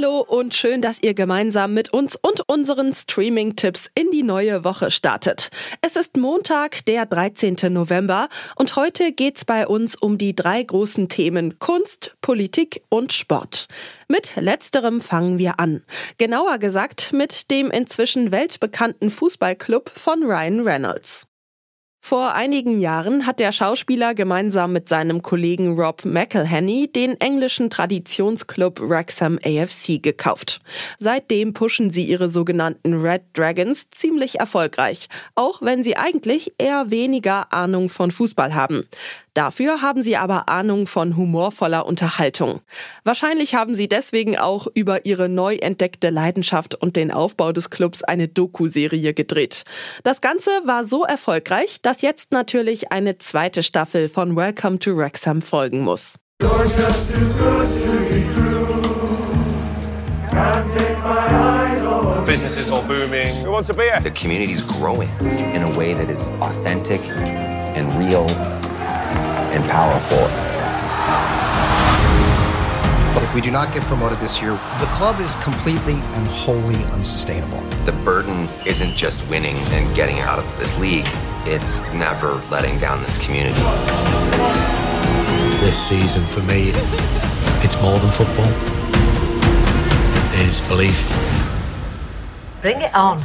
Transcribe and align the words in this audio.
Hallo 0.00 0.20
und 0.20 0.54
schön, 0.54 0.80
dass 0.80 1.02
ihr 1.02 1.12
gemeinsam 1.12 1.74
mit 1.74 1.92
uns 1.92 2.14
und 2.14 2.48
unseren 2.48 2.94
Streaming-Tipps 2.94 3.90
in 3.96 4.12
die 4.12 4.22
neue 4.22 4.62
Woche 4.62 4.92
startet. 4.92 5.50
Es 5.80 5.96
ist 5.96 6.16
Montag, 6.16 6.84
der 6.84 7.04
13. 7.04 7.56
November 7.72 8.28
und 8.54 8.76
heute 8.76 9.10
geht's 9.10 9.44
bei 9.44 9.66
uns 9.66 9.96
um 9.96 10.16
die 10.16 10.36
drei 10.36 10.62
großen 10.62 11.08
Themen 11.08 11.58
Kunst, 11.58 12.16
Politik 12.20 12.82
und 12.90 13.12
Sport. 13.12 13.66
Mit 14.06 14.36
letzterem 14.36 15.00
fangen 15.00 15.38
wir 15.38 15.58
an. 15.58 15.82
Genauer 16.16 16.58
gesagt 16.58 17.12
mit 17.12 17.50
dem 17.50 17.72
inzwischen 17.72 18.30
weltbekannten 18.30 19.10
Fußballclub 19.10 19.90
von 19.90 20.22
Ryan 20.22 20.60
Reynolds. 20.60 21.27
Vor 22.00 22.32
einigen 22.34 22.80
Jahren 22.80 23.26
hat 23.26 23.38
der 23.38 23.52
Schauspieler 23.52 24.14
gemeinsam 24.14 24.72
mit 24.72 24.88
seinem 24.88 25.20
Kollegen 25.20 25.74
Rob 25.78 26.04
McElhenney 26.04 26.90
den 26.90 27.20
englischen 27.20 27.68
Traditionsclub 27.70 28.80
Wrexham 28.80 29.38
AFC 29.44 30.02
gekauft. 30.02 30.60
Seitdem 30.98 31.52
pushen 31.52 31.90
sie 31.90 32.04
ihre 32.04 32.30
sogenannten 32.30 33.02
Red 33.02 33.22
Dragons 33.34 33.90
ziemlich 33.90 34.40
erfolgreich, 34.40 35.08
auch 35.34 35.60
wenn 35.60 35.84
sie 35.84 35.96
eigentlich 35.96 36.54
eher 36.56 36.90
weniger 36.90 37.52
Ahnung 37.52 37.88
von 37.88 38.10
Fußball 38.10 38.54
haben. 38.54 38.88
Dafür 39.38 39.82
haben 39.82 40.02
sie 40.02 40.16
aber 40.16 40.48
Ahnung 40.48 40.88
von 40.88 41.16
humorvoller 41.16 41.86
Unterhaltung. 41.86 42.60
Wahrscheinlich 43.04 43.54
haben 43.54 43.76
sie 43.76 43.86
deswegen 43.86 44.36
auch 44.36 44.66
über 44.74 45.06
ihre 45.06 45.28
neu 45.28 45.54
entdeckte 45.54 46.10
Leidenschaft 46.10 46.74
und 46.74 46.96
den 46.96 47.12
Aufbau 47.12 47.52
des 47.52 47.70
Clubs 47.70 48.02
eine 48.02 48.26
Doku-Serie 48.26 49.14
gedreht. 49.14 49.64
Das 50.02 50.20
Ganze 50.20 50.50
war 50.64 50.84
so 50.84 51.04
erfolgreich, 51.04 51.80
dass 51.82 52.02
jetzt 52.02 52.32
natürlich 52.32 52.90
eine 52.90 53.18
zweite 53.18 53.62
Staffel 53.62 54.08
von 54.08 54.34
Welcome 54.34 54.80
to 54.80 54.96
Wrexham 54.96 55.40
folgen 55.40 55.84
muss. 55.84 56.14
Business 62.26 62.56
is 62.56 62.72
all 62.72 62.82
booming. 62.82 63.44
Who 63.44 63.52
wants 63.52 63.70
a 63.70 63.72
beer? 63.72 64.00
The 64.02 64.10
community's 64.10 64.60
growing 64.60 65.08
in 65.54 65.62
a 65.62 65.78
way 65.78 65.94
that 65.94 66.10
is 66.10 66.32
authentic 66.40 67.00
and 67.76 67.96
real 67.96 68.26
and 69.52 69.64
powerful. 69.64 70.18
But 73.14 73.22
if 73.22 73.34
we 73.34 73.40
do 73.40 73.50
not 73.50 73.72
get 73.72 73.82
promoted 73.84 74.20
this 74.20 74.40
year, 74.40 74.52
the 74.52 74.88
club 74.92 75.18
is 75.20 75.34
completely 75.36 75.94
and 75.94 76.26
wholly 76.28 76.82
unsustainable. 76.92 77.60
The 77.82 77.92
burden 78.04 78.48
isn't 78.66 78.96
just 78.96 79.26
winning 79.28 79.56
and 79.72 79.94
getting 79.94 80.20
out 80.20 80.38
of 80.38 80.58
this 80.58 80.78
league, 80.78 81.06
it's 81.44 81.82
never 81.94 82.34
letting 82.50 82.78
down 82.78 83.02
this 83.02 83.18
community. 83.18 83.58
This 85.60 85.76
season 85.88 86.24
for 86.24 86.42
me, 86.42 86.70
it's 87.64 87.80
more 87.80 87.98
than 87.98 88.10
football. 88.10 88.52
It's 90.40 90.60
belief. 90.62 91.08
Bring 92.62 92.80
it 92.80 92.94
on. 92.94 93.24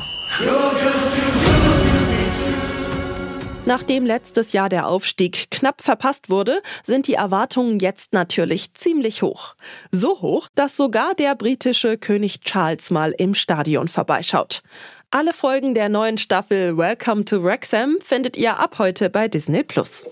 Nachdem 3.65 4.05
letztes 4.05 4.51
Jahr 4.51 4.67
der 4.67 4.87
Aufstieg 4.87 5.49
knapp 5.49 5.81
verpasst 5.81 6.29
wurde, 6.29 6.61
sind 6.83 7.07
die 7.07 7.13
Erwartungen 7.13 7.79
jetzt 7.79 8.11
natürlich 8.11 8.73
ziemlich 8.73 9.21
hoch. 9.21 9.55
So 9.89 10.21
hoch, 10.21 10.49
dass 10.55 10.75
sogar 10.75 11.13
der 11.15 11.35
britische 11.35 11.97
König 11.97 12.41
Charles 12.41 12.91
mal 12.91 13.13
im 13.17 13.33
Stadion 13.33 13.87
vorbeischaut. 13.87 14.63
Alle 15.11 15.31
Folgen 15.31 15.75
der 15.75 15.87
neuen 15.87 16.17
Staffel 16.17 16.77
Welcome 16.77 17.23
to 17.23 17.41
Wrexham 17.41 17.99
findet 18.03 18.35
ihr 18.35 18.59
ab 18.59 18.79
heute 18.79 19.09
bei 19.09 19.29
Disney 19.29 19.63
Plus. 19.63 20.05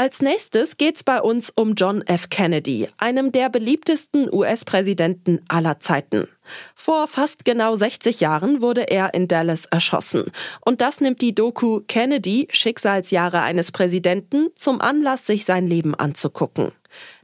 Als 0.00 0.22
nächstes 0.22 0.78
geht's 0.78 1.04
bei 1.04 1.20
uns 1.20 1.52
um 1.54 1.74
John 1.74 2.00
F. 2.00 2.30
Kennedy, 2.30 2.88
einem 2.96 3.32
der 3.32 3.50
beliebtesten 3.50 4.32
US-Präsidenten 4.32 5.42
aller 5.48 5.78
Zeiten. 5.78 6.26
Vor 6.74 7.06
fast 7.06 7.44
genau 7.44 7.76
60 7.76 8.18
Jahren 8.18 8.62
wurde 8.62 8.90
er 8.90 9.12
in 9.12 9.28
Dallas 9.28 9.66
erschossen. 9.66 10.32
Und 10.62 10.80
das 10.80 11.02
nimmt 11.02 11.20
die 11.20 11.34
Doku 11.34 11.82
Kennedy, 11.86 12.48
Schicksalsjahre 12.50 13.42
eines 13.42 13.72
Präsidenten, 13.72 14.48
zum 14.56 14.80
Anlass, 14.80 15.26
sich 15.26 15.44
sein 15.44 15.66
Leben 15.66 15.94
anzugucken. 15.94 16.72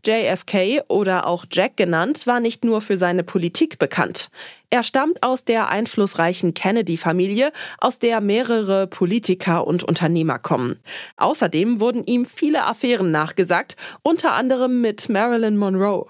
JFK 0.04 0.82
oder 0.88 1.27
auch 1.27 1.44
Jack 1.50 1.77
genannt, 1.77 2.27
war 2.27 2.41
nicht 2.41 2.65
nur 2.65 2.81
für 2.81 2.97
seine 2.97 3.25
Politik 3.25 3.78
bekannt. 3.78 4.31
Er 4.71 4.82
stammt 4.82 5.22
aus 5.22 5.44
der 5.44 5.69
einflussreichen 5.69 6.54
Kennedy-Familie, 6.54 7.53
aus 7.78 7.99
der 7.99 8.21
mehrere 8.21 8.87
Politiker 8.87 9.66
und 9.66 9.84
Unternehmer 9.84 10.38
kommen. 10.38 10.81
Außerdem 11.16 11.78
wurden 11.81 12.04
ihm 12.04 12.25
viele 12.25 12.65
Affären 12.65 13.10
nachgesagt, 13.10 13.77
unter 14.03 14.32
anderem 14.32 14.81
mit 14.81 15.09
Marilyn 15.09 15.56
Monroe 15.56 16.06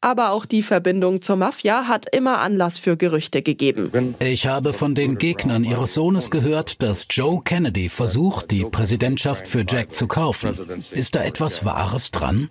aber 0.00 0.30
auch 0.30 0.46
die 0.46 0.62
Verbindung 0.62 1.22
zur 1.22 1.36
Mafia 1.36 1.88
hat 1.88 2.06
immer 2.14 2.38
Anlass 2.38 2.78
für 2.78 2.96
Gerüchte 2.96 3.42
gegeben. 3.42 4.14
Ich 4.20 4.46
habe 4.46 4.72
von 4.72 4.94
den 4.94 5.18
Gegnern 5.18 5.64
ihres 5.64 5.94
Sohnes 5.94 6.30
gehört, 6.30 6.82
dass 6.82 7.06
Joe 7.10 7.42
Kennedy 7.42 7.88
versucht, 7.88 8.50
die 8.50 8.64
Präsidentschaft 8.64 9.48
für 9.48 9.64
Jack 9.68 9.94
zu 9.94 10.06
kaufen. 10.06 10.84
Ist 10.90 11.14
da 11.14 11.22
etwas 11.22 11.64
Wahres 11.64 12.10
dran? 12.10 12.50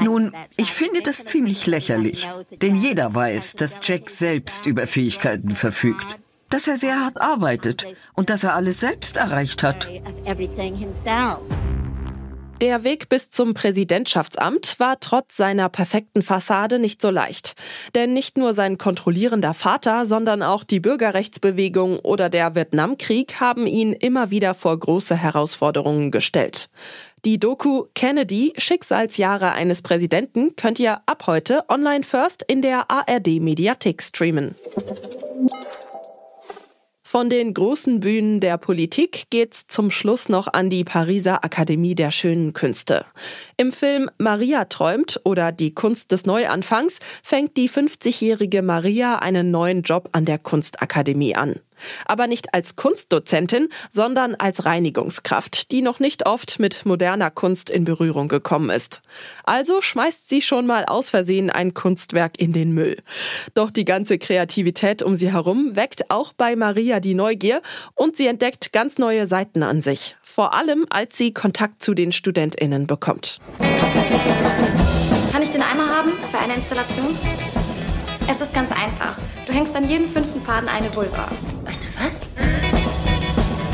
Nun, 0.00 0.32
ich 0.56 0.72
finde 0.72 1.02
das 1.02 1.24
ziemlich 1.24 1.66
lächerlich, 1.66 2.28
denn 2.50 2.74
jeder 2.74 3.14
weiß, 3.14 3.54
dass 3.56 3.78
Jack 3.82 4.10
selbst 4.10 4.66
über 4.66 4.86
Fähigkeiten 4.86 5.50
verfügt, 5.50 6.18
dass 6.48 6.66
er 6.66 6.76
sehr 6.76 7.00
hart 7.00 7.20
arbeitet 7.20 7.86
und 8.14 8.30
dass 8.30 8.44
er 8.44 8.54
alles 8.54 8.80
selbst 8.80 9.16
erreicht 9.16 9.62
hat. 9.62 9.88
Der 12.62 12.84
Weg 12.84 13.08
bis 13.08 13.28
zum 13.28 13.54
Präsidentschaftsamt 13.54 14.78
war 14.78 15.00
trotz 15.00 15.36
seiner 15.36 15.68
perfekten 15.68 16.22
Fassade 16.22 16.78
nicht 16.78 17.02
so 17.02 17.10
leicht. 17.10 17.54
Denn 17.96 18.12
nicht 18.12 18.38
nur 18.38 18.54
sein 18.54 18.78
kontrollierender 18.78 19.52
Vater, 19.52 20.06
sondern 20.06 20.44
auch 20.44 20.62
die 20.62 20.78
Bürgerrechtsbewegung 20.78 21.98
oder 21.98 22.28
der 22.28 22.54
Vietnamkrieg 22.54 23.40
haben 23.40 23.66
ihn 23.66 23.92
immer 23.92 24.30
wieder 24.30 24.54
vor 24.54 24.78
große 24.78 25.16
Herausforderungen 25.16 26.12
gestellt. 26.12 26.70
Die 27.24 27.40
Doku 27.40 27.86
Kennedy, 27.96 28.52
Schicksalsjahre 28.56 29.50
eines 29.50 29.82
Präsidenten 29.82 30.54
könnt 30.54 30.78
ihr 30.78 31.00
ab 31.06 31.24
heute 31.26 31.64
online 31.68 32.04
first 32.04 32.44
in 32.46 32.62
der 32.62 32.88
ARD 32.88 33.40
Mediathek 33.40 34.00
streamen. 34.04 34.54
Von 37.12 37.28
den 37.28 37.52
großen 37.52 38.00
Bühnen 38.00 38.40
der 38.40 38.56
Politik 38.56 39.24
geht's 39.28 39.66
zum 39.66 39.90
Schluss 39.90 40.30
noch 40.30 40.50
an 40.50 40.70
die 40.70 40.82
Pariser 40.82 41.44
Akademie 41.44 41.94
der 41.94 42.10
schönen 42.10 42.54
Künste. 42.54 43.04
Im 43.58 43.70
Film 43.70 44.10
Maria 44.16 44.64
träumt 44.64 45.20
oder 45.22 45.52
Die 45.52 45.74
Kunst 45.74 46.10
des 46.10 46.24
Neuanfangs 46.24 47.00
fängt 47.22 47.58
die 47.58 47.68
50-jährige 47.68 48.62
Maria 48.62 49.16
einen 49.16 49.50
neuen 49.50 49.82
Job 49.82 50.08
an 50.12 50.24
der 50.24 50.38
Kunstakademie 50.38 51.34
an 51.34 51.56
aber 52.06 52.26
nicht 52.26 52.54
als 52.54 52.76
Kunstdozentin, 52.76 53.68
sondern 53.90 54.34
als 54.34 54.64
Reinigungskraft, 54.64 55.70
die 55.70 55.82
noch 55.82 56.00
nicht 56.00 56.26
oft 56.26 56.58
mit 56.58 56.86
moderner 56.86 57.30
Kunst 57.30 57.70
in 57.70 57.84
Berührung 57.84 58.28
gekommen 58.28 58.70
ist. 58.70 59.02
Also 59.44 59.80
schmeißt 59.80 60.28
sie 60.28 60.42
schon 60.42 60.66
mal 60.66 60.84
aus 60.84 61.10
Versehen 61.10 61.50
ein 61.50 61.74
Kunstwerk 61.74 62.38
in 62.38 62.52
den 62.52 62.72
Müll. 62.72 62.98
Doch 63.54 63.70
die 63.70 63.84
ganze 63.84 64.18
Kreativität 64.18 65.02
um 65.02 65.16
sie 65.16 65.32
herum 65.32 65.76
weckt 65.76 66.10
auch 66.10 66.32
bei 66.32 66.56
Maria 66.56 67.00
die 67.00 67.14
Neugier 67.14 67.62
und 67.94 68.16
sie 68.16 68.26
entdeckt 68.26 68.72
ganz 68.72 68.98
neue 68.98 69.26
Seiten 69.26 69.62
an 69.62 69.80
sich. 69.80 70.16
Vor 70.22 70.54
allem, 70.54 70.86
als 70.90 71.16
sie 71.18 71.34
Kontakt 71.34 71.82
zu 71.82 71.94
den 71.94 72.12
StudentInnen 72.12 72.86
bekommt. 72.86 73.40
Kann 75.30 75.42
ich 75.42 75.50
den 75.50 75.62
Eimer 75.62 75.88
haben 75.88 76.12
für 76.30 76.38
eine 76.38 76.54
Installation? 76.54 77.16
Es 78.32 78.40
ist 78.40 78.54
ganz 78.54 78.70
einfach. 78.72 79.14
Du 79.46 79.52
hängst 79.52 79.76
an 79.76 79.86
jedem 79.86 80.08
fünften 80.08 80.40
Faden 80.40 80.66
eine 80.66 80.94
Vulva. 80.96 81.28
Eine 81.66 81.76
was? 82.02 82.18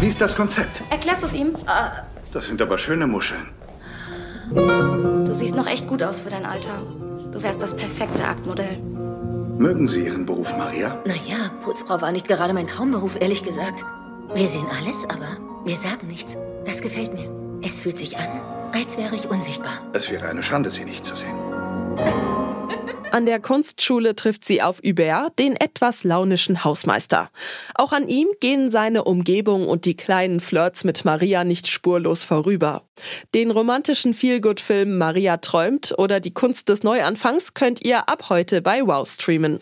Wie 0.00 0.08
ist 0.08 0.20
das 0.20 0.34
Konzept? 0.34 0.82
Erklärst 0.90 1.22
du 1.22 1.28
es 1.28 1.32
ihm? 1.34 1.54
Das 2.32 2.46
sind 2.48 2.60
aber 2.60 2.76
schöne 2.76 3.06
Muscheln. 3.06 3.46
Du 4.50 5.32
siehst 5.32 5.54
noch 5.54 5.68
echt 5.68 5.86
gut 5.86 6.02
aus 6.02 6.18
für 6.18 6.30
dein 6.30 6.44
Alter. 6.44 6.74
Du 7.30 7.40
wärst 7.40 7.62
das 7.62 7.76
perfekte 7.76 8.24
Aktmodell. 8.24 8.78
Mögen 9.58 9.86
Sie 9.86 10.06
Ihren 10.06 10.26
Beruf, 10.26 10.52
Maria? 10.56 10.98
Naja, 11.04 11.50
Putzfrau 11.62 12.00
war 12.00 12.10
nicht 12.10 12.26
gerade 12.26 12.52
mein 12.52 12.66
Traumberuf, 12.66 13.16
ehrlich 13.20 13.44
gesagt. 13.44 13.84
Wir 14.34 14.48
sehen 14.48 14.66
alles, 14.76 15.04
aber 15.04 15.36
wir 15.64 15.76
sagen 15.76 16.08
nichts. 16.08 16.36
Das 16.64 16.82
gefällt 16.82 17.14
mir. 17.14 17.30
Es 17.62 17.82
fühlt 17.82 17.98
sich 17.98 18.18
an, 18.18 18.40
als 18.72 18.98
wäre 18.98 19.14
ich 19.14 19.30
unsichtbar. 19.30 19.82
Es 19.92 20.10
wäre 20.10 20.26
eine 20.28 20.42
Schande, 20.42 20.70
Sie 20.70 20.84
nicht 20.84 21.04
zu 21.04 21.14
sehen. 21.14 21.47
An 23.10 23.26
der 23.26 23.40
Kunstschule 23.40 24.14
trifft 24.14 24.44
sie 24.44 24.60
auf 24.62 24.80
Hubert, 24.84 25.38
den 25.38 25.56
etwas 25.56 26.04
launischen 26.04 26.64
Hausmeister. 26.64 27.30
Auch 27.74 27.92
an 27.92 28.06
ihm 28.08 28.28
gehen 28.40 28.70
seine 28.70 29.04
Umgebung 29.04 29.66
und 29.66 29.84
die 29.84 29.96
kleinen 29.96 30.40
Flirts 30.40 30.84
mit 30.84 31.04
Maria 31.04 31.44
nicht 31.44 31.68
spurlos 31.68 32.24
vorüber. 32.24 32.82
Den 33.34 33.50
romantischen 33.50 34.14
Feelgood-Film 34.14 34.98
Maria 34.98 35.38
träumt 35.38 35.94
oder 35.96 36.20
die 36.20 36.34
Kunst 36.34 36.68
des 36.68 36.82
Neuanfangs 36.82 37.54
könnt 37.54 37.82
ihr 37.82 38.08
ab 38.08 38.28
heute 38.28 38.60
bei 38.60 38.86
Wow 38.86 39.08
streamen. 39.08 39.60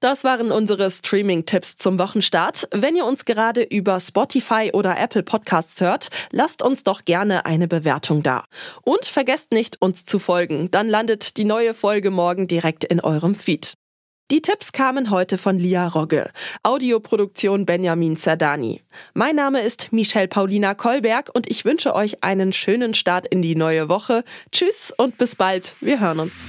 Das 0.00 0.24
waren 0.24 0.52
unsere 0.52 0.90
Streaming-Tipps 0.90 1.76
zum 1.78 1.98
Wochenstart. 1.98 2.68
Wenn 2.70 2.96
ihr 2.96 3.06
uns 3.06 3.24
gerade 3.24 3.62
über 3.62 3.98
Spotify 3.98 4.70
oder 4.74 4.98
Apple 4.98 5.22
Podcasts 5.22 5.80
hört, 5.80 6.10
lasst 6.32 6.60
uns 6.60 6.84
doch 6.84 7.06
gerne 7.06 7.46
eine 7.46 7.66
Bewertung 7.66 8.22
da. 8.22 8.44
Und 8.82 9.06
vergesst 9.06 9.52
nicht, 9.52 9.80
uns 9.80 10.04
zu 10.04 10.18
folgen. 10.18 10.70
Dann 10.70 10.88
landet 10.88 11.38
die 11.38 11.44
neue 11.44 11.72
Folge 11.72 12.10
morgen 12.10 12.46
direkt 12.46 12.84
in 12.84 13.00
eurem 13.00 13.34
Feed. 13.34 13.72
Die 14.30 14.42
Tipps 14.42 14.72
kamen 14.72 15.10
heute 15.10 15.38
von 15.38 15.56
Lia 15.58 15.86
Rogge. 15.86 16.30
Audioproduktion 16.62 17.64
Benjamin 17.64 18.16
Zerdani. 18.16 18.82
Mein 19.14 19.36
Name 19.36 19.62
ist 19.62 19.92
Michelle 19.92 20.28
Paulina 20.28 20.74
Kolberg 20.74 21.30
und 21.32 21.48
ich 21.48 21.64
wünsche 21.64 21.94
euch 21.94 22.22
einen 22.24 22.52
schönen 22.52 22.92
Start 22.92 23.26
in 23.28 23.40
die 23.40 23.54
neue 23.54 23.88
Woche. 23.88 24.24
Tschüss 24.50 24.92
und 24.94 25.16
bis 25.16 25.36
bald. 25.36 25.76
Wir 25.80 26.00
hören 26.00 26.20
uns. 26.20 26.48